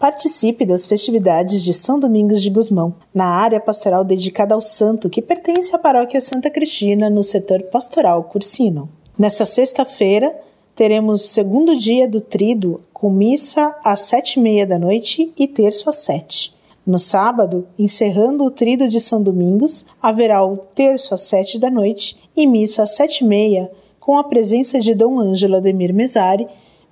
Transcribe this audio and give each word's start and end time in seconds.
Participe 0.00 0.64
das 0.64 0.86
festividades 0.86 1.64
de 1.64 1.74
São 1.74 1.98
Domingos 1.98 2.40
de 2.40 2.50
Gusmão, 2.50 2.94
na 3.12 3.24
área 3.24 3.58
pastoral 3.58 4.04
dedicada 4.04 4.54
ao 4.54 4.60
santo 4.60 5.10
que 5.10 5.20
pertence 5.20 5.74
à 5.74 5.78
paróquia 5.78 6.20
Santa 6.20 6.48
Cristina, 6.48 7.10
no 7.10 7.20
setor 7.20 7.64
pastoral 7.64 8.22
Cursino. 8.22 8.88
Nessa 9.18 9.44
sexta-feira, 9.44 10.32
teremos 10.76 11.22
segundo 11.22 11.76
dia 11.76 12.06
do 12.06 12.20
trido, 12.20 12.80
com 12.92 13.10
missa 13.10 13.74
às 13.82 14.02
sete 14.02 14.38
e 14.38 14.40
meia 14.40 14.64
da 14.64 14.78
noite 14.78 15.32
e 15.36 15.48
terço 15.48 15.90
às 15.90 15.96
sete. 15.96 16.54
No 16.86 16.96
sábado, 16.96 17.66
encerrando 17.76 18.44
o 18.44 18.52
trido 18.52 18.86
de 18.86 19.00
São 19.00 19.20
Domingos, 19.20 19.84
haverá 20.00 20.46
o 20.46 20.58
terço 20.58 21.12
às 21.12 21.22
sete 21.22 21.58
da 21.58 21.68
noite 21.68 22.16
e 22.36 22.46
missa 22.46 22.84
às 22.84 22.94
sete 22.94 23.24
e 23.24 23.26
meia, 23.26 23.68
com 23.98 24.16
a 24.16 24.22
presença 24.22 24.78
de 24.78 24.94
Dom 24.94 25.18
Ângelo 25.18 25.56
Ademir 25.56 25.92
Mesari, 25.92 26.46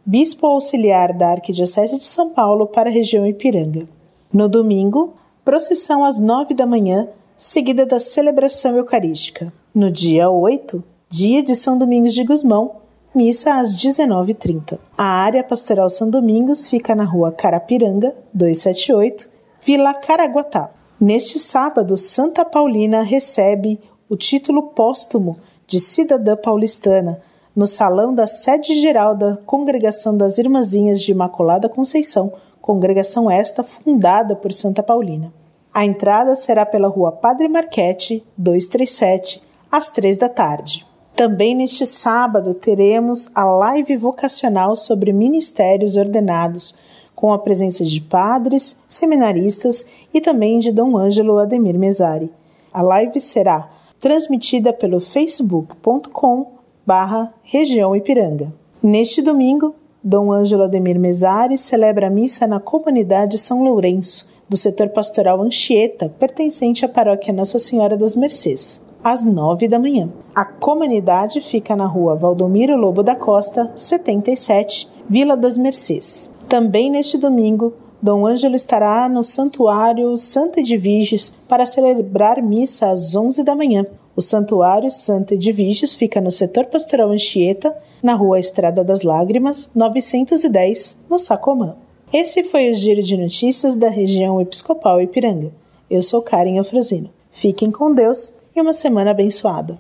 bispo 0.06 0.46
auxiliar 0.46 1.12
da 1.12 1.32
Arquidiocese 1.32 1.98
de 1.98 2.04
São 2.04 2.30
Paulo 2.30 2.68
para 2.68 2.88
a 2.88 2.92
região 2.92 3.26
Ipiranga. 3.26 3.88
No 4.32 4.48
domingo, 4.48 5.14
procissão 5.44 6.04
às 6.04 6.20
nove 6.20 6.54
da 6.54 6.64
manhã, 6.64 7.08
seguida 7.36 7.84
da 7.84 7.98
celebração 7.98 8.76
eucarística. 8.76 9.52
No 9.74 9.90
dia 9.90 10.30
8, 10.30 10.82
dia 11.10 11.42
de 11.42 11.56
São 11.56 11.76
Domingos 11.76 12.14
de 12.14 12.22
Gusmão, 12.22 12.76
missa 13.12 13.54
às 13.54 13.76
19h30. 13.76 14.78
A 14.96 15.04
área 15.04 15.42
pastoral 15.42 15.88
São 15.88 16.08
Domingos 16.08 16.70
fica 16.70 16.94
na 16.94 17.04
rua 17.04 17.32
Carapiranga, 17.32 18.14
278, 18.32 19.28
Vila 19.60 19.92
Caraguatá. 19.92 20.70
Neste 21.00 21.40
sábado, 21.40 21.96
Santa 21.96 22.44
Paulina 22.44 23.02
recebe 23.02 23.80
o 24.08 24.16
título 24.16 24.68
póstumo 24.68 25.36
de 25.66 25.80
cidadã 25.80 26.36
paulistana 26.36 27.20
no 27.56 27.66
salão 27.66 28.14
da 28.14 28.26
sede 28.26 28.74
geral 28.74 29.14
da 29.14 29.38
Congregação 29.38 30.14
das 30.14 30.36
Irmãzinhas 30.36 31.00
de 31.00 31.10
Imaculada 31.10 31.70
Conceição, 31.70 32.30
congregação 32.60 33.30
esta 33.30 33.62
fundada 33.62 34.36
por 34.36 34.52
Santa 34.52 34.82
Paulina. 34.82 35.32
A 35.72 35.82
entrada 35.82 36.36
será 36.36 36.66
pela 36.66 36.86
rua 36.86 37.10
Padre 37.12 37.48
Marquete, 37.48 38.22
237, 38.36 39.42
às 39.72 39.90
três 39.90 40.18
da 40.18 40.28
tarde. 40.28 40.86
Também 41.14 41.54
neste 41.54 41.86
sábado 41.86 42.52
teremos 42.52 43.30
a 43.34 43.44
live 43.44 43.96
vocacional 43.96 44.76
sobre 44.76 45.10
ministérios 45.10 45.96
ordenados, 45.96 46.76
com 47.14 47.32
a 47.32 47.38
presença 47.38 47.82
de 47.84 48.02
padres, 48.02 48.76
seminaristas 48.86 49.86
e 50.12 50.20
também 50.20 50.58
de 50.58 50.70
Dom 50.70 50.94
Ângelo 50.94 51.38
Ademir 51.38 51.78
Mesari. 51.78 52.30
A 52.70 52.82
live 52.82 53.18
será 53.18 53.70
transmitida 53.98 54.74
pelo 54.74 55.00
facebook.com 55.00 56.55
barra 56.86 57.34
região 57.42 57.96
Ipiranga. 57.96 58.52
Neste 58.80 59.20
domingo, 59.20 59.74
Dom 60.02 60.30
Ângelo 60.30 60.62
Ademir 60.62 61.00
Mesari 61.00 61.58
celebra 61.58 62.06
a 62.06 62.10
missa 62.10 62.46
na 62.46 62.60
comunidade 62.60 63.38
São 63.38 63.64
Lourenço, 63.64 64.28
do 64.48 64.56
setor 64.56 64.90
pastoral 64.90 65.42
Anchieta, 65.42 66.08
pertencente 66.08 66.84
à 66.84 66.88
paróquia 66.88 67.32
Nossa 67.32 67.58
Senhora 67.58 67.96
das 67.96 68.14
Mercês, 68.14 68.80
às 69.02 69.24
nove 69.24 69.66
da 69.66 69.80
manhã. 69.80 70.08
A 70.32 70.44
comunidade 70.44 71.40
fica 71.40 71.74
na 71.74 71.86
rua 71.86 72.14
Valdomiro 72.14 72.76
Lobo 72.76 73.02
da 73.02 73.16
Costa, 73.16 73.72
77, 73.74 74.88
Vila 75.08 75.36
das 75.36 75.58
Mercês. 75.58 76.30
Também 76.48 76.88
neste 76.88 77.18
domingo, 77.18 77.74
Dom 78.00 78.24
Ângelo 78.24 78.54
estará 78.54 79.08
no 79.08 79.24
Santuário 79.24 80.16
Santa 80.16 80.60
Edviges 80.60 81.34
para 81.48 81.66
celebrar 81.66 82.40
missa 82.40 82.88
às 82.90 83.16
11 83.16 83.42
da 83.42 83.56
manhã. 83.56 83.84
O 84.16 84.22
Santuário 84.22 84.90
Santa 84.90 85.34
Edviges 85.34 85.94
fica 85.94 86.22
no 86.22 86.30
setor 86.30 86.64
pastoral 86.64 87.10
Anchieta, 87.10 87.76
na 88.02 88.14
rua 88.14 88.40
Estrada 88.40 88.82
das 88.82 89.02
Lágrimas, 89.02 89.70
910, 89.74 90.96
no 91.10 91.18
Sacomã. 91.18 91.76
Esse 92.10 92.42
foi 92.42 92.70
o 92.70 92.74
giro 92.74 93.02
de 93.02 93.14
notícias 93.14 93.76
da 93.76 93.90
região 93.90 94.40
episcopal 94.40 95.02
Ipiranga. 95.02 95.52
Eu 95.90 96.02
sou 96.02 96.22
Karen 96.22 96.56
Eufrosino. 96.56 97.10
Fiquem 97.30 97.70
com 97.70 97.92
Deus 97.92 98.32
e 98.54 98.60
uma 98.62 98.72
semana 98.72 99.10
abençoada. 99.10 99.78